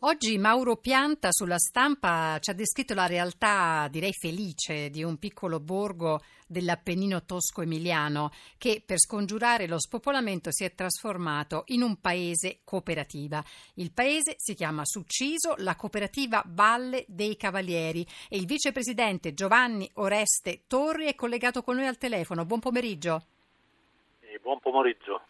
Oggi 0.00 0.36
Mauro 0.36 0.76
Pianta 0.76 1.28
sulla 1.30 1.56
stampa 1.56 2.38
ci 2.40 2.50
ha 2.50 2.54
descritto 2.54 2.92
la 2.92 3.06
realtà, 3.06 3.88
direi 3.90 4.12
felice, 4.12 4.90
di 4.90 5.02
un 5.02 5.16
piccolo 5.16 5.58
borgo 5.58 6.20
dell'Appennino 6.46 7.24
tosco-emiliano 7.24 8.30
che 8.58 8.82
per 8.84 8.98
scongiurare 8.98 9.66
lo 9.66 9.80
spopolamento 9.80 10.52
si 10.52 10.64
è 10.64 10.74
trasformato 10.74 11.62
in 11.68 11.80
un 11.80 11.98
paese 11.98 12.60
cooperativa. 12.62 13.42
Il 13.76 13.90
paese 13.90 14.34
si 14.36 14.52
chiama 14.52 14.84
Succiso, 14.84 15.54
la 15.58 15.76
cooperativa 15.76 16.42
Valle 16.46 17.06
dei 17.08 17.34
Cavalieri 17.38 18.06
e 18.28 18.36
il 18.36 18.44
vicepresidente 18.44 19.32
Giovanni 19.32 19.90
Oreste 19.94 20.64
Torri 20.66 21.06
è 21.06 21.14
collegato 21.14 21.62
con 21.62 21.76
noi 21.76 21.86
al 21.86 21.96
telefono. 21.96 22.44
Buon 22.44 22.60
pomeriggio. 22.60 23.24
Eh, 24.20 24.38
buon 24.42 24.60
pomeriggio. 24.60 25.22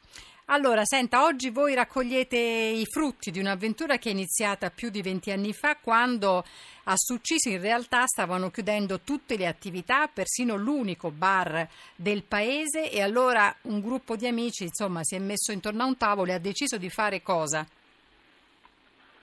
Allora, 0.48 0.84
senta, 0.84 1.24
oggi 1.24 1.50
voi 1.50 1.74
raccogliete 1.74 2.36
i 2.36 2.86
frutti 2.86 3.32
di 3.32 3.40
un'avventura 3.40 3.96
che 3.96 4.10
è 4.10 4.12
iniziata 4.12 4.70
più 4.70 4.90
di 4.90 5.02
20 5.02 5.32
anni 5.32 5.52
fa, 5.52 5.74
quando 5.74 6.44
a 6.84 6.94
Succiso 6.94 7.48
in 7.48 7.60
realtà 7.60 8.06
stavano 8.06 8.50
chiudendo 8.50 9.00
tutte 9.00 9.36
le 9.36 9.48
attività, 9.48 10.06
persino 10.06 10.54
l'unico 10.54 11.10
bar 11.10 11.66
del 11.96 12.22
paese, 12.22 12.92
e 12.92 13.02
allora 13.02 13.52
un 13.62 13.80
gruppo 13.80 14.14
di 14.14 14.28
amici, 14.28 14.62
insomma, 14.62 15.02
si 15.02 15.16
è 15.16 15.18
messo 15.18 15.50
intorno 15.50 15.82
a 15.82 15.86
un 15.86 15.96
tavolo 15.96 16.30
e 16.30 16.34
ha 16.34 16.38
deciso 16.38 16.78
di 16.78 16.90
fare 16.90 17.22
cosa? 17.22 17.66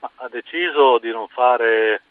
Ha 0.00 0.28
deciso 0.28 0.98
di 0.98 1.10
non 1.10 1.26
fare 1.28 2.02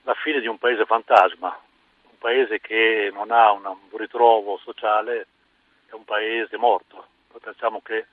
la 0.00 0.14
fine 0.14 0.40
di 0.40 0.46
un 0.46 0.56
paese 0.56 0.86
fantasma, 0.86 1.60
un 2.04 2.18
paese 2.18 2.58
che 2.58 3.10
non 3.12 3.30
ha 3.30 3.52
un 3.52 3.76
ritrovo 3.98 4.58
sociale, 4.64 5.26
è 5.90 5.92
un 5.92 6.04
paese 6.04 6.56
morto 6.56 7.03
pensiamo 7.38 7.80
che 7.80 8.06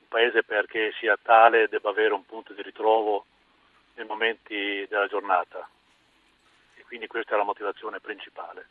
un 0.00 0.08
paese 0.08 0.42
perché 0.42 0.92
sia 0.98 1.18
tale 1.20 1.68
debba 1.68 1.90
avere 1.90 2.14
un 2.14 2.24
punto 2.24 2.52
di 2.52 2.62
ritrovo 2.62 3.26
nei 3.94 4.06
momenti 4.06 4.86
della 4.88 5.06
giornata 5.06 5.68
e 6.74 6.82
quindi 6.84 7.06
questa 7.06 7.34
è 7.34 7.36
la 7.36 7.44
motivazione 7.44 8.00
principale. 8.00 8.66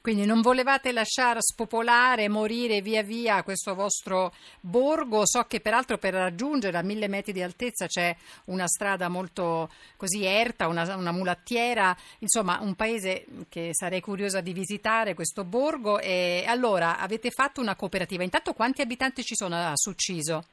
Quindi 0.00 0.24
non 0.24 0.40
volevate 0.40 0.92
lasciare 0.92 1.40
spopolare, 1.42 2.28
morire 2.28 2.80
via 2.80 3.02
via 3.02 3.42
questo 3.42 3.74
vostro 3.74 4.32
borgo. 4.60 5.26
So 5.26 5.42
che 5.44 5.60
peraltro 5.60 5.98
per 5.98 6.14
raggiungere 6.14 6.76
a 6.76 6.82
mille 6.82 7.08
metri 7.08 7.32
di 7.32 7.42
altezza 7.42 7.86
c'è 7.86 8.14
una 8.46 8.66
strada 8.66 9.08
molto 9.08 9.70
così 9.96 10.24
erta, 10.24 10.68
una, 10.68 10.96
una 10.96 11.12
mulattiera, 11.12 11.94
insomma 12.20 12.58
un 12.60 12.74
paese 12.74 13.26
che 13.48 13.70
sarei 13.72 14.00
curiosa 14.00 14.40
di 14.40 14.52
visitare, 14.52 15.14
questo 15.14 15.44
borgo. 15.44 15.98
E 15.98 16.44
allora 16.46 16.98
avete 16.98 17.30
fatto 17.30 17.60
una 17.60 17.74
cooperativa. 17.74 18.22
Intanto 18.22 18.52
quanti 18.52 18.80
abitanti 18.80 19.22
ci 19.22 19.34
sono 19.34 19.56
a 19.56 19.72
Succiso? 19.74 20.44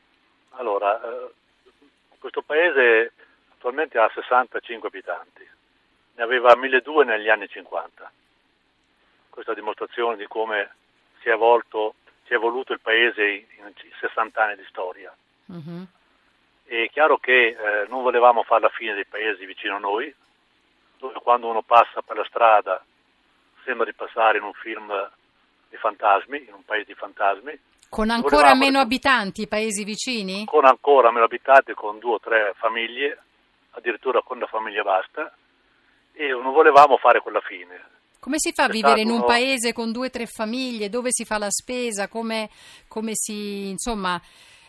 Allora, 0.57 0.99
eh, 1.01 1.31
questo 2.19 2.41
paese 2.41 3.11
attualmente 3.53 3.97
ha 3.97 4.09
65 4.13 4.87
abitanti, 4.87 5.47
ne 6.15 6.23
aveva 6.23 6.55
1200 6.55 7.03
negli 7.03 7.29
anni 7.29 7.47
50 7.47 8.11
questa 9.35 9.53
dimostrazione 9.53 10.15
di 10.15 10.25
come 10.27 10.71
si 11.19 11.27
è, 11.27 11.33
evolto, 11.33 11.95
si 12.23 12.31
è 12.31 12.35
evoluto 12.35 12.71
il 12.71 12.79
paese 12.79 13.23
in 13.23 13.71
60 13.99 14.41
anni 14.41 14.55
di 14.55 14.65
storia. 14.69 15.13
Uh-huh. 15.47 15.85
È 16.63 16.89
chiaro 16.89 17.17
che 17.17 17.47
eh, 17.47 17.85
non 17.89 18.01
volevamo 18.01 18.43
fare 18.43 18.61
la 18.61 18.69
fine 18.69 18.93
dei 18.93 19.05
paesi 19.05 19.45
vicino 19.45 19.75
a 19.75 19.79
noi, 19.79 20.11
dove 20.97 21.19
quando 21.21 21.49
uno 21.49 21.61
passa 21.61 22.01
per 22.01 22.15
la 22.15 22.25
strada 22.25 22.83
sembra 23.65 23.85
di 23.85 23.93
passare 23.93 24.37
in 24.37 24.45
un 24.45 24.53
film 24.53 25.11
di 25.69 25.75
fantasmi, 25.75 26.45
in 26.47 26.53
un 26.53 26.63
paese 26.63 26.85
di 26.85 26.95
fantasmi. 26.95 27.59
Con 27.89 28.09
ancora 28.09 28.55
meno 28.55 28.79
abitanti 28.79 29.41
i 29.41 29.47
paesi 29.47 29.83
vicini? 29.83 30.45
Con 30.45 30.65
ancora 30.65 31.11
meno 31.11 31.25
abitanti, 31.25 31.73
con 31.73 31.99
due 31.99 32.15
o 32.15 32.19
tre 32.19 32.53
famiglie, 32.55 33.19
addirittura 33.71 34.21
con 34.21 34.39
la 34.39 34.47
famiglia 34.47 34.83
basta, 34.83 35.31
e 36.13 36.27
non 36.29 36.53
volevamo 36.53 36.97
fare 36.97 37.19
quella 37.19 37.41
fine. 37.41 37.94
Come 38.25 38.39
si 38.39 38.53
fa 38.53 38.63
a 38.63 38.69
vivere 38.69 39.01
in 39.01 39.11
un 39.11 39.23
paese 39.23 39.71
con 39.71 39.91
due 39.91 40.07
o 40.07 40.09
tre 40.09 40.25
famiglie? 40.25 40.89
Dove 40.89 41.09
si 41.11 41.25
fa 41.25 41.37
la 41.37 41.51
spesa? 41.51 42.07
Come, 42.07 42.49
come 42.87 43.11
si, 43.13 43.69
insomma, 43.69 44.19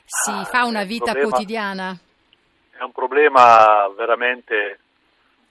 si 0.04 0.30
ah, 0.30 0.44
fa 0.44 0.66
una 0.66 0.84
vita 0.84 1.12
problema, 1.12 1.30
quotidiana? 1.30 1.98
È 2.72 2.82
un 2.82 2.92
problema 2.92 3.88
veramente 3.96 4.80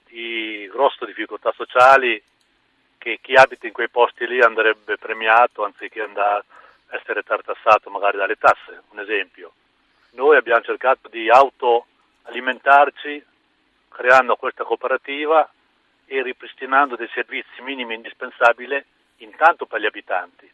di 0.08 0.68
grosse 0.70 1.04
difficoltà 1.04 1.52
sociali 1.56 2.22
che 2.96 3.18
chi 3.20 3.34
abita 3.34 3.66
in 3.66 3.72
quei 3.72 3.88
posti 3.88 4.24
lì 4.24 4.40
andrebbe 4.40 4.96
premiato 4.98 5.64
anziché 5.64 6.00
andare 6.02 6.44
a 6.90 6.96
essere 6.96 7.24
tartassato 7.24 7.90
magari 7.90 8.18
dalle 8.18 8.36
tasse, 8.36 8.82
un 8.90 9.00
esempio. 9.00 9.50
Noi 10.10 10.36
abbiamo 10.36 10.62
cercato 10.62 11.08
di 11.08 11.28
autoalimentarci 11.28 13.24
creando 13.88 14.36
questa 14.36 14.62
cooperativa 14.62 15.50
e 16.06 16.22
ripristinando 16.22 16.96
dei 16.96 17.08
servizi 17.12 17.60
minimi 17.62 17.94
indispensabili 17.94 18.82
intanto 19.18 19.66
per 19.66 19.80
gli 19.80 19.86
abitanti 19.86 20.50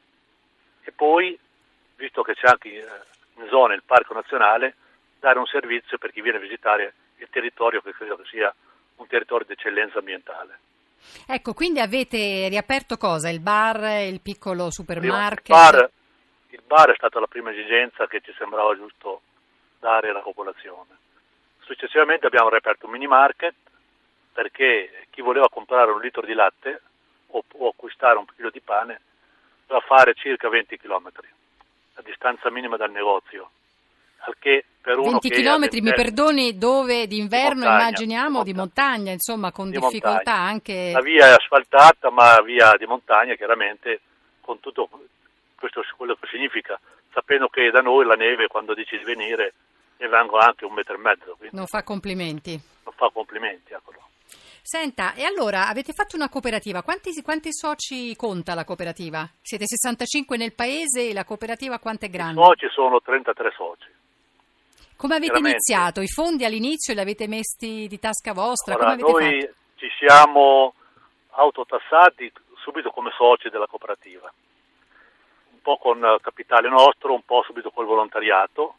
e 0.84 0.92
poi, 0.92 1.38
visto 1.96 2.22
che 2.22 2.34
c'è 2.34 2.48
anche 2.48 2.68
in 2.68 3.46
zona 3.48 3.74
il 3.74 3.82
Parco 3.84 4.14
Nazionale, 4.14 4.74
dare 5.18 5.38
un 5.38 5.46
servizio 5.46 5.98
per 5.98 6.12
chi 6.12 6.20
viene 6.20 6.38
a 6.38 6.40
visitare 6.40 6.94
il 7.16 7.28
territorio 7.30 7.80
che 7.80 7.92
credo 7.92 8.16
che 8.16 8.24
sia 8.26 8.52
un 8.96 9.06
territorio 9.06 9.46
di 9.46 9.52
eccellenza 9.52 9.98
ambientale. 9.98 10.58
Ecco, 11.26 11.52
quindi 11.54 11.80
avete 11.80 12.48
riaperto 12.48 12.96
cosa? 12.96 13.28
Il 13.28 13.40
bar, 13.40 14.02
il 14.02 14.20
piccolo 14.20 14.70
supermarket? 14.70 15.48
Il 15.48 15.54
bar, 15.54 15.90
il 16.50 16.62
bar 16.66 16.90
è 16.90 16.94
stata 16.96 17.20
la 17.20 17.26
prima 17.26 17.50
esigenza 17.50 18.06
che 18.06 18.20
ci 18.20 18.32
sembrava 18.36 18.74
giusto 18.76 19.22
dare 19.78 20.10
alla 20.10 20.20
popolazione. 20.20 20.98
Successivamente 21.60 22.26
abbiamo 22.26 22.50
riaperto 22.50 22.86
un 22.86 22.92
mini 22.92 23.06
market 23.06 23.54
perché 24.32 25.06
chi 25.10 25.20
voleva 25.20 25.48
comprare 25.48 25.90
un 25.90 26.00
litro 26.00 26.22
di 26.22 26.34
latte 26.34 26.82
o, 27.28 27.44
o 27.52 27.68
acquistare 27.68 28.18
un 28.18 28.26
chilo 28.34 28.50
di 28.50 28.60
pane 28.60 29.00
doveva 29.66 29.84
fare 29.86 30.14
circa 30.14 30.48
20 30.48 30.78
km, 30.78 31.10
la 31.94 32.02
distanza 32.02 32.50
minima 32.50 32.76
dal 32.76 32.90
negozio. 32.90 33.50
Al 34.24 34.36
che 34.38 34.64
per 34.80 35.00
20 35.00 35.28
km, 35.30 35.68
mi 35.80 35.92
perdoni, 35.92 36.56
dove 36.56 37.06
d'inverno 37.06 37.54
di 37.54 37.60
montagna, 37.60 37.80
immaginiamo 37.80 38.42
di 38.42 38.52
montagna. 38.52 38.52
di 38.52 38.54
montagna, 38.54 39.12
insomma 39.12 39.52
con 39.52 39.70
di 39.70 39.78
difficoltà 39.78 40.14
montagna. 40.14 40.48
anche... 40.48 40.90
La 40.92 41.00
via 41.00 41.26
è 41.26 41.32
asfaltata, 41.32 42.10
ma 42.10 42.40
via 42.42 42.74
di 42.78 42.86
montagna 42.86 43.34
chiaramente 43.34 44.00
con 44.40 44.60
tutto 44.60 44.88
questo 45.56 45.82
quello 45.96 46.14
che 46.14 46.26
significa, 46.28 46.78
sapendo 47.12 47.48
che 47.48 47.70
da 47.70 47.80
noi 47.80 48.04
la 48.04 48.14
neve 48.14 48.46
quando 48.46 48.74
dici 48.74 48.96
di 48.96 49.04
venire 49.04 49.54
ne 49.96 50.08
vengono 50.08 50.42
anche 50.42 50.64
un 50.64 50.72
metro 50.72 50.94
e 50.94 50.98
mezzo. 50.98 51.38
Non 51.50 51.66
fa 51.66 51.82
complimenti. 51.82 52.60
Non 52.84 52.94
fa 52.94 53.10
complimenti, 53.12 53.72
eccolo. 53.72 54.00
Senta, 54.64 55.14
e 55.14 55.24
allora 55.24 55.66
avete 55.66 55.92
fatto 55.92 56.14
una 56.14 56.28
cooperativa, 56.28 56.82
quanti, 56.82 57.10
quanti, 57.20 57.52
soci 57.52 58.14
conta 58.14 58.54
la 58.54 58.64
cooperativa? 58.64 59.28
Siete 59.42 59.66
65 59.66 60.36
nel 60.36 60.54
paese 60.54 61.08
e 61.08 61.12
la 61.12 61.24
cooperativa 61.24 61.80
quanto 61.80 62.04
è 62.04 62.08
grande? 62.08 62.40
I 62.40 62.44
soci 62.44 62.68
sono 62.70 63.00
33 63.00 63.52
soci. 63.56 63.88
Come 64.96 65.16
avete 65.16 65.38
iniziato? 65.38 66.00
I 66.00 66.06
fondi 66.06 66.44
all'inizio 66.44 66.94
li 66.94 67.00
avete 67.00 67.26
messi 67.26 67.88
di 67.88 67.98
tasca 67.98 68.32
vostra? 68.32 68.74
Allora, 68.74 68.94
noi 68.94 69.40
fatto? 69.40 69.54
ci 69.74 69.88
siamo 69.98 70.74
autotassati 71.30 72.32
subito 72.62 72.90
come 72.90 73.10
soci 73.16 73.48
della 73.48 73.66
cooperativa, 73.66 74.32
un 75.50 75.60
po' 75.60 75.76
con 75.76 76.18
capitale 76.20 76.68
nostro, 76.68 77.14
un 77.14 77.22
po' 77.22 77.42
subito 77.42 77.72
col 77.72 77.86
volontariato, 77.86 78.76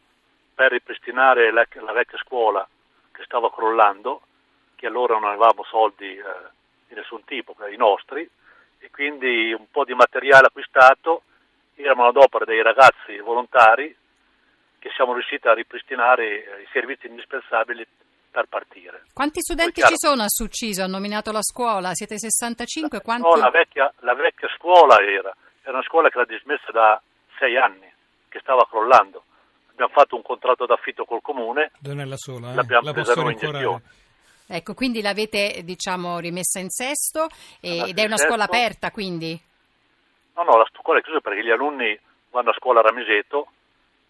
per 0.56 0.72
ripristinare 0.72 1.52
la, 1.52 1.68
la 1.82 1.92
vecchia 1.92 2.18
scuola 2.20 2.66
che 3.12 3.24
stava 3.26 3.52
crollando 3.52 4.22
che 4.84 4.90
allora 4.90 5.14
non 5.14 5.30
avevamo 5.30 5.64
soldi 5.64 6.12
eh, 6.12 6.24
di 6.90 6.94
nessun 6.94 7.24
tipo, 7.24 7.56
i 7.72 7.78
nostri, 7.78 8.30
e 8.80 8.90
quindi 8.92 9.54
un 9.54 9.68
po' 9.72 9.86
di 9.86 9.94
materiale 9.94 10.48
acquistato 10.48 11.24
era 11.76 11.96
manodopera 11.96 12.44
dei 12.44 12.62
ragazzi 12.62 13.18
volontari 13.20 13.96
che 14.80 14.90
siamo 14.94 15.14
riusciti 15.14 15.48
a 15.48 15.54
ripristinare 15.54 16.26
eh, 16.26 16.62
i 16.64 16.68
servizi 16.74 17.08
indispensabili 17.08 17.88
per 18.30 18.48
partire. 18.50 19.06
Quanti 19.14 19.40
studenti 19.40 19.80
ci 19.80 19.96
sono 19.96 20.24
a 20.24 20.28
Succiso? 20.28 20.84
Hanno 20.84 20.98
nominato 20.98 21.32
la 21.32 21.42
scuola? 21.42 21.94
Siete 21.94 22.20
65? 22.20 23.00
Quanti... 23.00 23.26
No, 23.26 23.36
la 23.36 23.52
vecchia, 23.52 23.90
la 24.00 24.16
vecchia 24.16 24.50
scuola 24.58 25.00
era, 25.00 25.34
era 25.62 25.78
una 25.78 25.84
scuola 25.84 26.10
che 26.10 26.18
era 26.18 26.26
dismessa 26.28 26.74
da 26.74 27.02
sei 27.40 27.56
anni, 27.56 27.90
che 28.28 28.40
stava 28.42 28.68
crollando. 28.70 29.24
Abbiamo 29.72 29.94
fatto 29.94 30.18
un 30.18 30.24
contratto 30.24 30.66
d'affitto 30.66 31.06
col 31.06 31.22
comune. 31.22 31.72
Donella 31.80 32.18
sola, 32.18 32.52
eh? 32.52 32.56
l'abbiamo 32.56 32.88
la 32.88 32.92
presa 32.92 33.14
noi 33.14 33.32
in 33.32 33.38
gestione. 33.38 34.02
Ecco, 34.56 34.76
quindi 34.76 35.02
l'avete 35.02 35.64
diciamo, 35.64 36.20
rimessa 36.20 36.60
in 36.60 36.70
sesto 36.70 37.28
e, 37.60 37.90
ed 37.90 37.98
è 37.98 38.06
una 38.06 38.18
scuola 38.18 38.44
aperta 38.44 38.92
quindi? 38.92 39.34
No, 40.36 40.44
no, 40.44 40.58
la 40.58 40.68
scuola 40.72 41.00
è 41.00 41.02
chiusa 41.02 41.22
perché 41.22 41.44
gli 41.44 41.50
alunni 41.50 42.00
vanno 42.30 42.52
a 42.52 42.54
scuola 42.54 42.80
a 42.80 42.84
Ramiseto, 42.84 43.48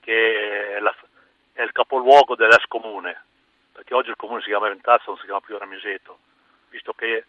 che 0.02 0.76
è 0.76 0.80
la, 0.82 0.94
capoluogo 1.72 2.36
dell'ex 2.36 2.66
comune, 2.68 3.24
perché 3.72 3.94
oggi 3.94 4.10
il 4.10 4.18
comune 4.18 4.42
si 4.42 4.48
chiama 4.48 4.68
Ventasso, 4.68 5.12
non 5.12 5.18
si 5.18 5.24
chiama 5.24 5.40
più 5.40 5.58
Ramiseto, 5.58 6.18
visto 6.72 6.92
che 6.92 7.16
eh, 7.16 7.26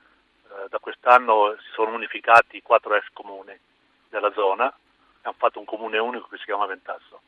da 0.69 0.79
quest'anno 0.81 1.55
si 1.61 1.71
sono 1.73 1.95
unificati 1.95 2.57
i 2.57 2.63
quattro 2.63 2.97
ex 2.97 3.07
comuni 3.13 3.57
della 4.09 4.33
zona 4.33 4.67
e 4.69 5.21
hanno 5.23 5.37
fatto 5.39 5.61
un 5.61 5.67
comune 5.67 5.99
unico 5.99 6.27
che 6.27 6.39
si 6.39 6.47
chiama 6.47 6.67
Ventasso. 6.67 7.21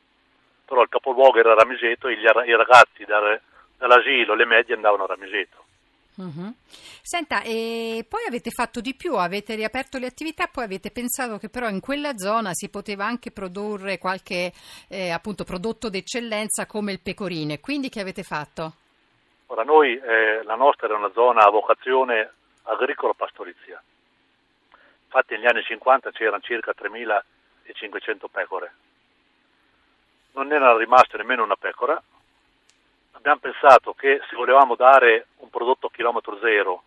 Però 0.65 0.81
il 0.81 0.89
capoluogo 0.89 1.39
era 1.39 1.53
Ramiseto 1.53 2.09
e 2.09 2.17
gli, 2.17 2.25
i 2.25 2.55
ragazzi 2.57 3.05
dall'asilo, 3.05 4.33
le 4.35 4.45
medie 4.45 4.75
andavano 4.75 5.05
a 5.05 5.07
Ramiseto. 5.07 5.63
Uh-huh. 6.17 6.51
Senta, 7.03 7.43
e 7.43 8.03
poi 8.09 8.25
avete 8.27 8.49
fatto 8.49 8.81
di 8.81 8.95
più, 8.95 9.15
avete 9.15 9.53
riaperto 9.53 9.99
le 9.99 10.07
attività, 10.07 10.47
poi 10.47 10.63
avete 10.63 10.89
pensato 10.89 11.37
che 11.37 11.47
però 11.47 11.69
in 11.69 11.79
quella 11.79 12.17
zona 12.17 12.53
si 12.53 12.69
poteva 12.69 13.05
anche 13.05 13.29
produrre 13.29 13.99
qualche 13.99 14.51
eh, 14.89 15.11
appunto, 15.11 15.43
prodotto 15.43 15.89
d'eccellenza 15.89 16.65
come 16.65 16.91
il 16.91 17.01
pecorino. 17.01 17.55
Quindi 17.61 17.89
che 17.89 18.01
avete 18.01 18.23
fatto? 18.23 18.73
Ora 19.47 19.63
noi, 19.63 19.95
eh, 19.95 20.41
la 20.43 20.55
nostra 20.55 20.87
era 20.87 20.97
una 20.97 21.11
zona 21.13 21.45
a 21.45 21.51
vocazione 21.51 22.31
agricolo-pastorizia. 22.63 23.81
Infatti 25.05 25.35
negli 25.35 25.45
anni 25.45 25.61
50 25.61 26.11
c'erano 26.11 26.41
circa 26.41 26.73
3.500 26.75 28.25
pecore. 28.31 28.73
Non 30.33 30.51
era 30.51 30.75
rimasta 30.75 31.17
nemmeno 31.17 31.43
una 31.43 31.55
pecora, 31.55 32.01
abbiamo 33.27 33.39
pensato 33.39 33.93
che 33.93 34.21
se 34.29 34.35
volevamo 34.37 34.75
dare 34.75 35.27
un 35.37 35.49
prodotto 35.49 35.89
chilometro 35.89 36.39
zero, 36.39 36.83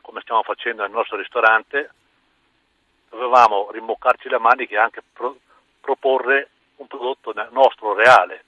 come 0.00 0.22
stiamo 0.22 0.42
facendo 0.42 0.82
nel 0.82 0.90
nostro 0.90 1.18
ristorante, 1.18 1.90
dovevamo 3.10 3.70
rimboccarci 3.70 4.30
le 4.30 4.38
maniche 4.38 4.74
e 4.74 4.78
anche 4.78 5.02
pro- 5.12 5.36
proporre 5.80 6.48
un 6.76 6.86
prodotto 6.86 7.34
nostro 7.50 7.92
reale. 7.92 8.44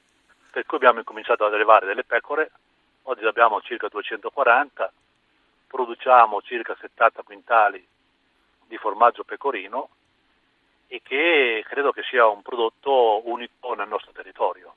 Per 0.51 0.65
cui 0.65 0.79
abbiamo 0.79 1.01
incominciato 1.01 1.45
ad 1.45 1.53
allevare 1.53 1.85
delle 1.85 2.05
pecore, 2.05 2.51
oggi 3.03 3.27
abbiamo 3.27 3.61
circa 3.61 3.89
240, 3.89 4.91
produciamo 5.67 6.41
circa 6.41 6.75
70 6.81 7.23
quintali 7.25 7.87
di 8.67 8.77
formaggio 8.79 9.25
pecorino 9.25 9.91
e 10.87 11.03
che 11.03 11.63
credo 11.69 11.93
che 11.93 12.03
sia 12.05 12.27
un 12.27 12.41
prodotto 12.41 13.29
unico 13.29 13.75
nel 13.75 13.89
nostro 13.89 14.13
territorio. 14.13 14.77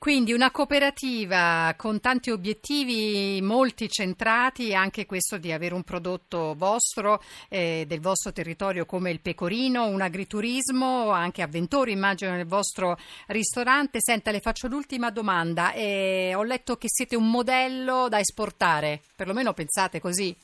Quindi 0.00 0.32
una 0.32 0.50
cooperativa 0.50 1.74
con 1.76 2.00
tanti 2.00 2.30
obiettivi, 2.30 3.38
molti 3.42 3.86
centrati, 3.90 4.74
anche 4.74 5.04
questo 5.04 5.36
di 5.36 5.52
avere 5.52 5.74
un 5.74 5.82
prodotto 5.82 6.54
vostro, 6.56 7.20
eh, 7.50 7.84
del 7.86 8.00
vostro 8.00 8.32
territorio 8.32 8.86
come 8.86 9.10
il 9.10 9.20
pecorino, 9.20 9.88
un 9.88 10.00
agriturismo, 10.00 11.10
anche 11.10 11.42
avventori 11.42 11.92
immagino 11.92 12.30
nel 12.30 12.46
vostro 12.46 12.96
ristorante. 13.26 14.00
Senta, 14.00 14.30
le 14.30 14.40
faccio 14.40 14.68
l'ultima 14.68 15.10
domanda. 15.10 15.72
Eh, 15.72 16.32
ho 16.34 16.44
letto 16.44 16.76
che 16.76 16.88
siete 16.88 17.14
un 17.14 17.30
modello 17.30 18.08
da 18.08 18.20
esportare, 18.20 19.02
perlomeno 19.14 19.52
pensate 19.52 20.00
così. 20.00 20.34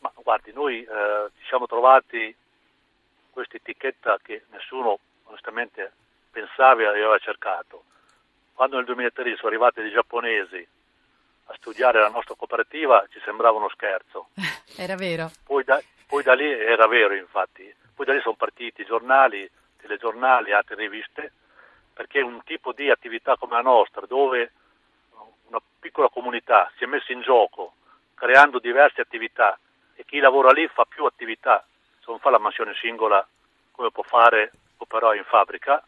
Ma 0.00 0.12
guardi, 0.22 0.52
noi 0.52 0.82
eh, 0.82 1.30
ci 1.38 1.46
siamo 1.48 1.66
trovati 1.66 2.36
questa 3.30 3.56
etichetta 3.56 4.18
che 4.22 4.44
nessuno 4.50 4.98
onestamente 5.24 5.92
pensava 6.30 6.82
e 6.82 6.86
aveva 6.86 7.16
cercato. 7.16 7.84
Quando 8.60 8.76
nel 8.76 8.84
2013 8.84 9.36
sono 9.36 9.48
arrivati 9.48 9.80
dei 9.80 9.90
giapponesi 9.90 10.68
a 11.46 11.54
studiare 11.54 11.98
la 11.98 12.10
nostra 12.10 12.34
cooperativa 12.34 13.02
ci 13.08 13.18
sembrava 13.24 13.56
uno 13.56 13.70
scherzo. 13.70 14.28
Era 14.76 14.96
vero. 14.96 15.30
Poi 15.46 15.64
da, 15.64 15.80
poi 16.06 16.22
da 16.22 16.34
lì 16.34 16.44
era 16.44 16.86
vero 16.86 17.14
infatti, 17.14 17.74
poi 17.94 18.04
da 18.04 18.12
lì 18.12 18.20
sono 18.20 18.34
partiti 18.34 18.82
i 18.82 18.84
giornali, 18.84 19.50
telegiornali, 19.80 20.52
altre 20.52 20.74
riviste, 20.74 21.32
perché 21.94 22.20
un 22.20 22.42
tipo 22.44 22.74
di 22.74 22.90
attività 22.90 23.34
come 23.38 23.54
la 23.54 23.62
nostra, 23.62 24.04
dove 24.04 24.52
una 25.46 25.62
piccola 25.78 26.10
comunità 26.10 26.70
si 26.76 26.84
è 26.84 26.86
messa 26.86 27.14
in 27.14 27.22
gioco 27.22 27.72
creando 28.12 28.58
diverse 28.58 29.00
attività 29.00 29.58
e 29.94 30.04
chi 30.04 30.18
lavora 30.18 30.50
lì 30.50 30.68
fa 30.68 30.84
più 30.84 31.06
attività 31.06 31.64
non 32.08 32.18
fa 32.18 32.28
la 32.28 32.38
mansione 32.38 32.74
singola 32.74 33.26
come 33.70 33.90
può 33.90 34.02
fare 34.02 34.52
però 34.86 35.14
in 35.14 35.24
fabbrica, 35.24 35.82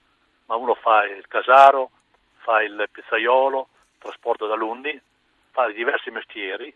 ma 0.46 0.56
uno 0.56 0.74
fa 0.74 1.04
il 1.04 1.26
casaro, 1.28 1.90
fa 2.42 2.62
il 2.62 2.88
pizzaiolo, 2.90 3.68
trasporto 3.98 4.46
d'alunni, 4.46 5.00
fa 5.50 5.70
diversi 5.70 6.10
mestieri 6.10 6.74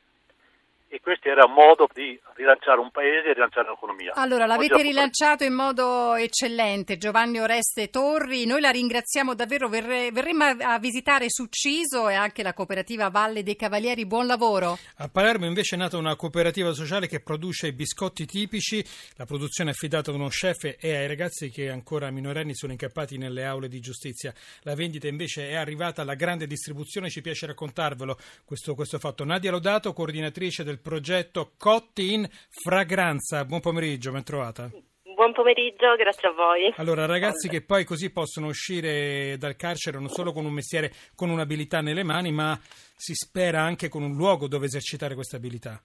e 0.89 1.01
questo 1.01 1.29
era 1.29 1.45
un 1.45 1.53
modo 1.53 1.89
di 1.93 2.19
rilanciare 2.35 2.79
un 2.79 2.91
paese 2.91 3.31
e 3.31 3.33
rilanciare 3.33 3.69
l'economia. 3.69 4.13
Allora, 4.15 4.47
l'avete 4.47 4.83
rilanciato 4.83 5.43
in 5.43 5.53
modo 5.53 6.15
eccellente, 6.15 6.97
Giovanni 6.97 7.41
Oreste 7.41 7.91
Torri. 7.91 8.47
Noi 8.47 8.61
la 8.61 8.71
ringraziamo 8.71 9.35
davvero. 9.35 9.69
Verre, 9.69 10.11
verremo 10.13 10.45
a 10.45 10.79
visitare 10.79 11.29
Succiso 11.29 12.09
e 12.09 12.15
anche 12.15 12.43
la 12.43 12.53
cooperativa 12.53 13.09
Valle 13.09 13.43
dei 13.43 13.57
Cavalieri. 13.57 14.07
Buon 14.07 14.27
lavoro. 14.27 14.79
A 14.97 15.09
Palermo 15.09 15.47
invece 15.47 15.75
è 15.75 15.79
nata 15.79 15.97
una 15.97 16.15
cooperativa 16.15 16.73
sociale 16.73 17.09
che 17.09 17.21
produce 17.21 17.73
biscotti 17.73 18.25
tipici. 18.25 18.85
La 19.17 19.27
produzione 19.27 19.71
è 19.71 19.73
affidata 19.73 20.11
ad 20.11 20.17
uno 20.17 20.29
chef 20.29 20.77
e 20.79 20.95
ai 20.97 21.09
ragazzi 21.09 21.51
che 21.51 21.69
ancora 21.69 22.11
minorenni 22.11 22.55
sono 22.55 22.73
incappati 22.73 23.19
nelle 23.19 23.45
aule 23.45 23.69
di 23.69 23.81
giustizia. 23.81 24.33
La 24.63 24.75
vendita 24.75 25.09
invece 25.09 25.49
è 25.49 25.57
arrivata 25.57 26.03
alla 26.03 26.15
grande 26.15 26.47
distribuzione. 26.47 27.11
Ci 27.11 27.23
piace 27.23 27.47
raccontarvelo 27.47 28.17
questo, 28.45 28.75
questo 28.75 28.99
fatto. 28.99 29.25
Nadia 29.25 29.51
Lodato, 29.51 29.93
coordinatrice 29.93 30.63
del 30.63 30.76
progetto 30.79 31.53
Cotti 31.57 32.13
in 32.13 32.29
Fragranza. 32.51 33.45
Buon 33.45 33.61
pomeriggio, 33.61 34.13
ben 34.13 34.25
trovata. 34.25 34.71
Buon 35.17 35.33
pomeriggio, 35.33 35.97
grazie 35.97 36.29
a 36.29 36.33
voi. 36.33 36.75
Allora, 36.77 37.07
ragazzi 37.07 37.49
che 37.49 37.63
poi 37.63 37.85
così 37.85 38.11
possono 38.11 38.49
uscire 38.49 39.37
dal 39.39 39.57
carcere 39.57 39.99
non 39.99 40.09
solo 40.09 40.31
con 40.31 40.45
un 40.45 40.53
mestiere, 40.53 40.93
con 41.15 41.31
un'abilità 41.31 41.81
nelle 41.81 42.03
mani, 42.03 42.33
ma 42.33 42.59
si 42.95 43.15
spera 43.15 43.63
anche 43.63 43.89
con 43.89 44.03
un 44.03 44.15
luogo 44.15 44.47
dove 44.47 44.67
esercitare 44.67 45.15
questa 45.15 45.37
abilità. 45.37 45.83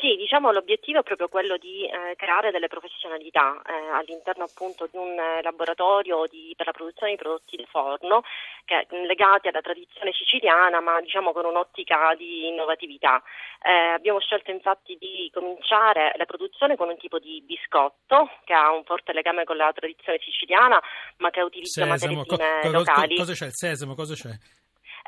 Sì, 0.00 0.14
diciamo 0.14 0.52
l'obiettivo 0.52 1.00
è 1.00 1.02
proprio 1.02 1.26
quello 1.26 1.56
di 1.56 1.84
eh, 1.84 2.14
creare 2.14 2.52
delle 2.52 2.68
professionalità 2.68 3.60
eh, 3.66 3.72
all'interno 3.98 4.44
appunto 4.44 4.86
di 4.88 4.96
un 4.96 5.18
eh, 5.18 5.42
laboratorio 5.42 6.24
di, 6.30 6.54
per 6.56 6.66
la 6.66 6.72
produzione 6.72 7.12
di 7.12 7.18
prodotti 7.18 7.56
di 7.56 7.66
forno 7.68 8.22
che, 8.64 8.86
legati 9.06 9.48
alla 9.48 9.60
tradizione 9.60 10.12
siciliana 10.12 10.80
ma 10.80 11.00
diciamo 11.00 11.32
con 11.32 11.46
un'ottica 11.46 12.14
di 12.16 12.46
innovatività. 12.46 13.20
Eh, 13.60 13.94
abbiamo 13.98 14.20
scelto 14.20 14.52
infatti 14.52 14.96
di 15.00 15.28
cominciare 15.34 16.14
la 16.16 16.26
produzione 16.26 16.76
con 16.76 16.88
un 16.88 16.96
tipo 16.96 17.18
di 17.18 17.42
biscotto 17.44 18.30
che 18.44 18.54
ha 18.54 18.70
un 18.70 18.84
forte 18.84 19.12
legame 19.12 19.42
con 19.42 19.56
la 19.56 19.72
tradizione 19.74 20.20
siciliana 20.22 20.80
ma 21.16 21.30
che 21.30 21.40
utilizza 21.40 21.84
sesamo, 21.84 22.14
materie 22.14 22.36
prime 22.36 22.60
co- 22.62 22.70
locali. 22.70 23.16
cosa 23.16 23.32
c'è? 23.32 23.46
Il 23.46 23.54
sesamo, 23.54 23.94
cosa 23.96 24.14
c'è? 24.14 24.30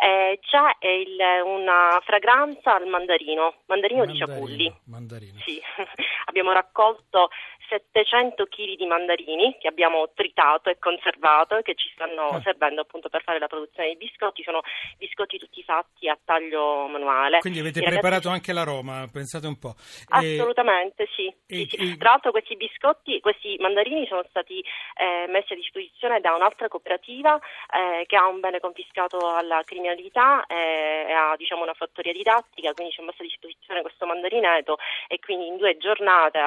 Eh, 0.01 0.39
c'è 0.41 0.87
il, 0.87 1.19
una 1.45 2.01
fragranza 2.05 2.75
al 2.75 2.87
mandarino, 2.87 3.61
mandarino, 3.67 4.05
mandarino 4.05 4.07
di 4.07 4.17
ciapulli. 4.17 4.75
Mandarino. 4.85 5.39
Sì. 5.45 5.61
Abbiamo 6.27 6.53
raccolto 6.53 7.29
700 7.69 8.47
kg 8.47 8.77
di 8.77 8.87
mandarini 8.87 9.57
che 9.61 9.69
abbiamo 9.69 10.11
tritato 10.15 10.71
e 10.71 10.79
conservato 10.79 11.57
e 11.57 11.63
che 11.63 11.75
ci 11.75 11.89
stanno 11.95 12.29
ah. 12.29 12.41
servendo 12.41 12.81
appunto 12.81 13.09
per 13.09 13.23
fare 13.23 13.39
la 13.39 13.47
produzione 13.47 13.91
di 13.91 13.97
biscotti. 13.97 14.43
Sono 14.43 14.61
biscotti 14.99 15.39
tutti 15.39 15.63
fatti 15.63 16.09
a 16.09 16.19
taglio 16.25 16.89
manuale. 16.89 17.39
Quindi 17.39 17.61
avete 17.61 17.79
I 17.79 17.83
preparato 17.83 18.29
ragazzi... 18.29 18.29
anche 18.29 18.53
l'aroma, 18.53 19.09
pensate 19.13 19.47
un 19.47 19.59
po'. 19.59 19.75
Assolutamente. 20.09 21.05
E, 21.05 21.09
sì, 21.15 21.35
Tra 21.97 22.11
l'altro 22.11 22.31
questi 22.31 22.57
biscotti, 22.57 23.21
questi 23.21 23.57
mandarini 23.59 24.07
sono 24.07 24.25
stati 24.29 24.63
eh, 24.97 25.27
messi 25.29 25.53
a 25.53 25.57
disposizione 25.57 26.21
da 26.21 26.35
un'altra 26.35 26.69
cooperativa 26.69 27.39
eh, 27.39 28.07
che 28.07 28.17
ha 28.17 28.27
un 28.27 28.41
bene 28.41 28.61
confiscato 28.61 29.19
alla 29.35 29.63
criminalità 29.65 30.47
eh, 30.47 31.07
e 31.09 31.13
ha 31.13 31.35
diciamo, 31.37 31.63
una 31.63 31.75
fattoria 31.75 32.13
didattica, 32.13 32.73
quindi 32.73 32.93
ci 32.93 33.01
ha 33.01 33.05
messo 33.05 33.23
a 33.23 33.25
disposizione 33.25 33.83
questo 33.83 34.07
mandarineto 34.07 34.79
e 35.09 35.19
quindi 35.19 35.47
in 35.47 35.57
due 35.57 35.77
giornate 35.77 36.39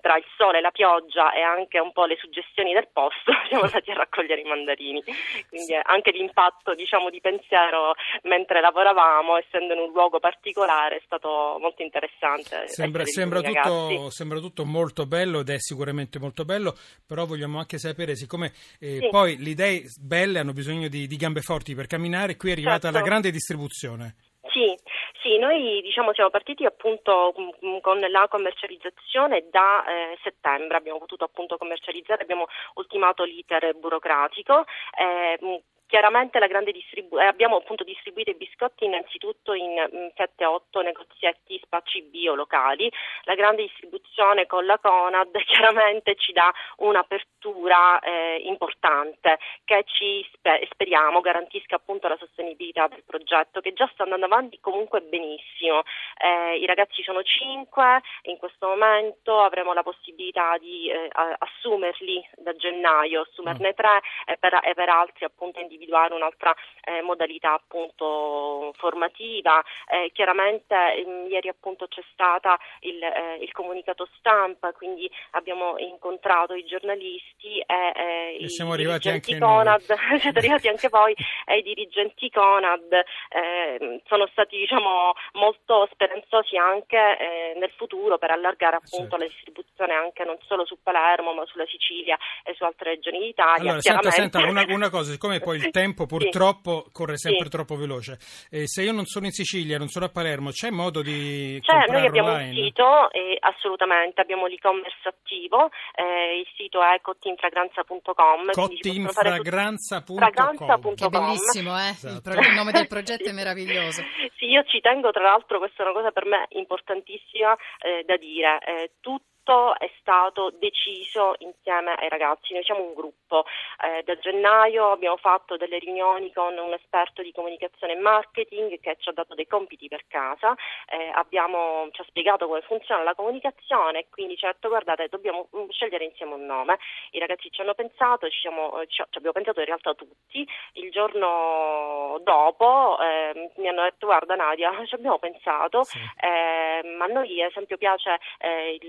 tra 0.00 0.16
il 0.16 0.24
sole, 0.36 0.60
la 0.60 0.70
pioggia 0.70 1.32
e 1.32 1.40
anche 1.40 1.80
un 1.80 1.92
po' 1.92 2.04
le 2.04 2.16
suggestioni 2.16 2.72
del 2.72 2.88
posto 2.92 3.32
siamo 3.48 3.64
andati 3.64 3.90
a 3.90 3.94
raccogliere 3.94 4.40
i 4.40 4.44
mandarini. 4.44 5.02
Quindi 5.48 5.74
anche 5.74 6.10
l'impatto 6.12 6.74
diciamo, 6.74 7.10
di 7.10 7.20
pensiero 7.20 7.94
mentre 8.22 8.60
lavoravamo, 8.60 9.36
essendo 9.36 9.74
in 9.74 9.80
un 9.80 9.90
luogo 9.92 10.20
particolare, 10.20 10.96
è 10.96 11.02
stato 11.04 11.56
molto 11.60 11.82
interessante. 11.82 12.68
Sembra, 12.68 13.04
sembra, 13.04 13.40
tutto, 13.40 14.10
sembra 14.30 14.38
tutto, 14.38 14.64
molto 14.64 15.06
bello 15.06 15.40
ed 15.40 15.50
è 15.50 15.58
sicuramente 15.58 16.20
molto 16.20 16.44
bello, 16.44 16.74
però 17.04 17.26
vogliamo 17.26 17.58
anche 17.58 17.78
sapere, 17.78 18.14
siccome 18.14 18.52
eh, 18.78 18.98
sì. 19.00 19.08
poi 19.10 19.36
le 19.42 19.50
idee 19.50 19.82
belle 20.00 20.38
hanno 20.38 20.52
bisogno 20.52 20.86
di, 20.88 21.08
di, 21.08 21.16
gambe 21.16 21.40
forti 21.40 21.74
per 21.74 21.86
camminare, 21.86 22.36
qui 22.36 22.50
è 22.50 22.52
arrivata 22.52 22.90
certo. 22.90 22.98
la 22.98 23.04
grande 23.04 23.30
distribuzione. 23.32 24.14
Sì, 24.52 24.74
sì, 25.22 25.36
noi 25.38 25.80
diciamo 25.82 26.14
siamo 26.14 26.30
partiti 26.30 26.64
appunto 26.64 27.34
con 27.82 27.98
la 27.98 28.26
commercializzazione 28.28 29.46
da 29.50 29.84
eh, 29.84 30.18
settembre, 30.22 30.76
abbiamo 30.76 30.98
potuto 30.98 31.24
appunto 31.24 31.56
commercializzare, 31.56 32.22
abbiamo 32.22 32.46
ultimato 32.74 33.24
l'iter 33.24 33.74
burocratico. 33.76 34.64
Eh, 34.96 35.62
chiaramente 35.90 36.38
distribu- 36.72 37.18
eh, 37.18 37.26
abbiamo 37.26 37.56
appunto 37.56 37.84
distribuito 37.84 38.30
i 38.30 38.36
biscotti 38.36 38.84
innanzitutto 38.84 39.52
in, 39.52 39.72
in 39.90 40.12
7-8 40.14 40.82
negozietti 40.82 41.60
spacci 41.62 42.02
bio 42.02 42.34
locali. 42.34 42.90
La 43.24 43.34
grande 43.34 43.62
distribuzione 43.62 44.46
con 44.46 44.64
la 44.64 44.78
Conad 44.78 45.36
chiaramente 45.44 46.14
ci 46.14 46.32
dà 46.32 46.50
un'apertura 46.76 47.98
eh, 47.98 48.42
importante 48.44 49.38
che 49.64 49.82
ci 49.84 50.26
spe- 50.32 50.66
speriamo 50.70 51.20
garantisca 51.20 51.76
appunto 51.76 52.08
la 52.08 52.16
sostenibilità 52.16 52.86
del 52.86 53.02
progetto 53.04 53.60
che 53.60 53.72
già 53.72 53.88
sta 53.92 54.04
andando 54.04 54.26
avanti 54.26 54.60
comunque 54.60 55.00
benissimo. 55.00 55.82
Eh, 56.16 56.58
I 56.58 56.66
ragazzi 56.66 57.02
sono 57.02 57.22
5, 57.22 58.00
in 58.22 58.36
questo 58.38 58.68
momento 58.68 59.40
avremo 59.40 59.72
la 59.72 59.82
possibilità 59.82 60.56
di 60.58 60.88
eh, 60.88 61.10
assumerli 61.38 62.28
da 62.36 62.54
gennaio, 62.54 63.22
assumerne 63.22 63.74
3 63.74 63.88
e 64.26 64.36
per, 64.38 64.60
e 64.62 64.74
per 64.74 64.88
altri 64.88 65.24
appunto 65.24 65.58
individuare 65.80 66.14
un'altra 66.14 66.54
eh, 66.84 67.00
modalità 67.02 67.54
appunto 67.54 68.72
formativa. 68.76 69.62
Eh, 69.88 70.10
chiaramente 70.12 70.74
ehm, 70.74 71.26
ieri 71.28 71.48
appunto 71.48 71.86
c'è 71.88 72.02
stata 72.12 72.58
il, 72.80 73.02
eh, 73.02 73.38
il, 73.40 73.50
comunicato 73.52 74.08
stampa, 74.18 74.72
quindi 74.72 75.10
abbiamo 75.32 75.78
incontrato 75.78 76.54
i 76.54 76.64
giornalisti 76.64 77.58
e, 77.58 77.92
e 77.94 78.36
i 78.40 78.48
siamo 78.48 78.72
arrivati 78.72 79.08
anche 79.08 79.38
Conad, 79.38 79.80
siete 80.20 80.38
arrivati 80.38 80.68
anche 80.68 80.88
voi 80.88 81.14
e 81.46 81.58
i 81.58 81.62
dirigenti 81.62 82.30
Conad 82.30 82.92
eh, 82.92 84.02
sono 84.06 84.26
stati 84.32 84.56
diciamo 84.58 85.12
molto 85.34 85.88
speranzosi 85.92 86.56
anche 86.56 86.96
eh, 86.96 87.58
nel 87.58 87.72
futuro 87.76 88.18
per 88.18 88.30
allargare 88.30 88.76
appunto 88.76 89.16
certo. 89.16 89.16
la 89.16 89.24
distribuzione 89.24 89.94
anche 89.94 90.24
non 90.24 90.36
solo 90.46 90.64
su 90.64 90.78
Palermo 90.82 91.32
ma 91.32 91.44
sulla 91.46 91.66
Sicilia 91.66 92.18
e 92.44 92.54
su 92.54 92.64
altre 92.64 92.90
regioni 92.90 93.18
d'Italia. 93.20 93.72
Allora, 93.72 93.80
senta, 93.80 94.10
senta 94.10 94.38
una, 94.46 94.64
una, 94.68 94.90
cosa, 94.90 95.10
siccome 95.12 95.40
poi 95.40 95.58
il 95.70 95.72
tempo 95.72 96.06
purtroppo 96.06 96.82
sì. 96.86 96.92
corre 96.92 97.16
sempre 97.16 97.44
sì. 97.44 97.50
troppo 97.50 97.76
veloce, 97.76 98.18
eh, 98.50 98.66
se 98.66 98.82
io 98.82 98.90
non 98.92 99.06
sono 99.06 99.26
in 99.26 99.32
Sicilia, 99.32 99.78
non 99.78 99.88
sono 99.88 100.06
a 100.06 100.08
Palermo, 100.08 100.50
c'è 100.50 100.70
modo 100.70 101.02
di 101.02 101.60
cioè, 101.62 101.84
noi 101.88 102.06
abbiamo 102.06 102.30
online? 102.30 102.48
un 102.48 102.54
sito, 102.66 103.12
eh, 103.12 103.36
assolutamente, 103.40 104.20
abbiamo 104.20 104.46
l'e-commerce 104.46 105.08
attivo, 105.08 105.70
eh, 105.94 106.40
il 106.40 106.46
sito 106.56 106.82
è 106.82 107.00
cottinfragranza.com. 107.00 108.50
Cottinfragranza.com 108.52 110.94
Che 110.94 111.08
bellissimo, 111.08 111.78
eh? 111.78 111.90
Esatto. 111.90 112.30
il, 112.30 112.54
nome 112.54 112.72
del 112.72 112.88
progetto 112.88 113.28
è 113.28 113.32
meraviglioso. 113.32 114.02
Sì, 114.40 114.46
io 114.46 114.64
ci 114.64 114.80
tengo, 114.80 115.10
tra 115.10 115.22
l'altro, 115.22 115.58
questa 115.58 115.82
è 115.82 115.86
una 115.86 115.94
cosa 115.94 116.12
per 116.12 116.24
me 116.24 116.46
importantissima 116.50 117.54
eh, 117.82 118.04
da 118.06 118.16
dire. 118.16 118.58
Eh, 118.64 118.90
tutto 119.00 119.76
è 119.78 119.90
stato 120.00 120.50
deciso 120.58 121.34
insieme 121.38 121.94
ai 121.94 122.08
ragazzi, 122.08 122.52
noi 122.52 122.62
siamo 122.62 122.82
un 122.82 122.94
gruppo, 122.94 123.44
eh, 123.82 124.02
da 124.04 124.16
gennaio 124.18 124.92
abbiamo 124.92 125.16
fatto 125.16 125.56
delle 125.56 125.78
riunioni 125.78 126.32
con 126.32 126.56
un 126.56 126.72
esperto 126.72 127.22
di 127.22 127.32
comunicazione 127.32 127.94
e 127.94 128.00
marketing 128.00 128.78
che 128.80 128.96
ci 128.98 129.08
ha 129.08 129.12
dato 129.12 129.34
dei 129.34 129.46
compiti 129.46 129.88
per 129.88 130.04
casa, 130.06 130.54
eh, 130.86 131.10
abbiamo, 131.14 131.88
ci 131.90 132.00
ha 132.00 132.04
spiegato 132.04 132.46
come 132.46 132.60
funziona 132.62 133.02
la 133.02 133.14
comunicazione 133.14 134.00
e 134.00 134.06
quindi 134.10 134.36
ci 134.36 134.46
ha 134.46 134.52
detto 134.52 134.68
guardate 134.68 135.08
dobbiamo 135.08 135.48
mm, 135.56 135.68
scegliere 135.70 136.04
insieme 136.04 136.34
un 136.34 136.46
nome, 136.46 136.78
i 137.12 137.18
ragazzi 137.18 137.50
ci 137.50 137.60
hanno 137.60 137.74
pensato, 137.74 138.28
ci, 138.28 138.40
siamo, 138.40 138.80
ci, 138.86 139.02
ci 139.08 139.18
abbiamo 139.18 139.32
pensato 139.32 139.60
in 139.60 139.66
realtà 139.66 139.94
tutti, 139.94 140.46
il 140.74 140.90
giorno 140.90 142.20
dopo 142.22 142.98
eh, 143.00 143.50
mi 143.56 143.68
hanno 143.68 143.82
detto 143.82 144.06
guarda 144.06 144.34
Nadia 144.40 144.70
ci 144.86 144.94
abbiamo 144.94 145.18
pensato, 145.18 145.84
sì. 145.84 145.98
Eh, 145.98 146.96
ma 146.96 147.04
a 147.04 147.08
noi 147.08 147.42
ad 147.42 147.50
esempio 147.50 147.76
piace 147.76 148.18
eh, 148.38 148.78
il 148.80 148.88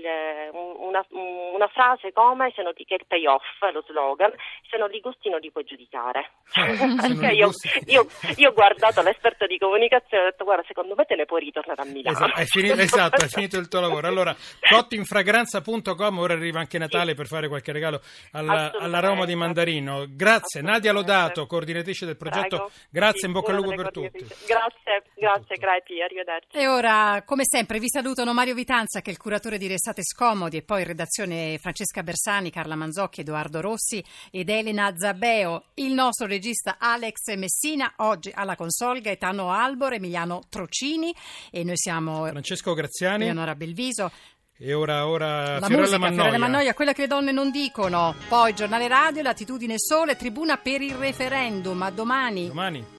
una, 0.52 1.04
una, 1.08 1.68
frase 1.68 2.12
come 2.12 2.52
se 2.54 2.62
non 2.62 2.74
ti, 2.74 2.84
che 2.84 2.94
il 2.94 3.06
payoff, 3.06 3.44
lo 3.72 3.84
slogan, 3.86 4.32
se 4.68 4.76
non 4.78 4.88
li 4.88 5.00
gusti 5.00 5.28
non 5.28 5.40
li 5.40 5.50
puoi 5.50 5.64
giudicare. 5.64 6.30
Eh, 7.22 7.34
io, 7.34 7.50
io, 7.86 8.06
io, 8.36 8.48
ho 8.48 8.52
guardato 8.52 9.00
l'esperto 9.02 9.46
di 9.46 9.56
comunicazione 9.56 10.24
e 10.24 10.26
ho 10.26 10.30
detto 10.30 10.44
guarda 10.44 10.64
secondo 10.66 10.94
me 10.96 11.04
te 11.04 11.14
ne 11.14 11.24
puoi 11.24 11.40
ritornare 11.40 11.80
a 11.80 11.84
Milano. 11.84 12.16
Esatto, 12.16 12.40
è 12.40 12.44
finito, 12.44 12.80
esatto, 12.80 13.24
è 13.24 13.28
finito 13.28 13.58
il 13.58 13.68
tuo 13.68 13.80
lavoro. 13.80 14.06
Allora, 14.08 14.34
cottinfragranza.com, 14.60 16.18
ora 16.18 16.34
arriva 16.34 16.58
anche 16.58 16.78
Natale 16.78 17.10
sì. 17.10 17.16
per 17.16 17.26
fare 17.26 17.48
qualche 17.48 17.72
regalo 17.72 18.00
alla, 18.32 18.72
alla 18.76 19.00
Roma 19.00 19.24
di 19.24 19.34
Mandarino. 19.34 20.06
Grazie, 20.08 20.62
Nadia 20.62 20.92
Lodato, 20.92 21.46
coordinatrice 21.46 22.06
del 22.06 22.16
progetto. 22.16 22.56
Prego. 22.56 22.70
Grazie, 22.90 23.20
sì, 23.20 23.26
in 23.26 23.32
bocca 23.32 23.50
al 23.52 23.56
lupo 23.56 23.74
per 23.74 23.90
tutti. 23.90 24.26
Grazie, 24.46 25.02
grazie, 25.14 25.31
Crepi, 25.40 26.02
arrivederci. 26.02 26.56
E 26.56 26.66
ora, 26.66 27.22
come 27.24 27.44
sempre, 27.44 27.78
vi 27.78 27.88
salutano 27.88 28.32
Mario 28.32 28.54
Vitanza 28.54 29.00
che 29.00 29.10
è 29.10 29.12
il 29.12 29.18
curatore 29.18 29.58
di 29.58 29.66
Restate 29.66 30.02
Scom 30.02 30.30
Comodi 30.32 30.56
e 30.56 30.62
poi 30.62 30.80
in 30.80 30.86
redazione 30.86 31.58
Francesca 31.58 32.02
Bersani, 32.02 32.50
Carla 32.50 32.74
Manzocchi, 32.74 33.20
Edoardo 33.20 33.60
Rossi 33.60 34.02
ed 34.30 34.48
Elena 34.48 34.94
Zabeo. 34.96 35.64
Il 35.74 35.92
nostro 35.92 36.26
regista 36.26 36.76
Alex 36.78 37.34
Messina, 37.36 37.92
oggi 37.98 38.32
alla 38.34 38.56
console 38.56 39.02
Gaetano 39.02 39.52
Albor, 39.52 39.92
Emiliano 39.92 40.40
Trocini 40.48 41.14
e 41.50 41.64
noi 41.64 41.76
siamo 41.76 42.24
Francesco 42.26 42.72
Graziani, 42.72 43.24
Eleonora 43.24 43.54
Belviso. 43.54 44.10
E 44.56 44.72
ora, 44.72 45.06
ora 45.06 45.58
la 45.58 45.66
Fiorella 45.66 45.78
musica, 45.80 45.98
Mannoia. 45.98 46.22
Fiorella 46.22 46.38
Mannoia, 46.38 46.74
quella 46.74 46.92
che 46.92 47.00
le 47.02 47.08
donne 47.08 47.32
non 47.32 47.50
dicono. 47.50 48.14
Poi 48.28 48.54
giornale 48.54 48.88
radio, 48.88 49.22
latitudine 49.22 49.74
sole, 49.76 50.16
tribuna 50.16 50.56
per 50.56 50.80
il 50.80 50.94
referendum. 50.94 51.82
A 51.82 51.90
domani. 51.90 52.46
Domani. 52.46 52.86